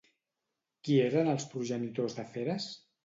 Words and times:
Qui 0.87 0.97
eren 1.09 1.29
els 1.35 1.45
progenitors 1.53 2.17
de 2.21 2.27
Feres? 2.33 2.67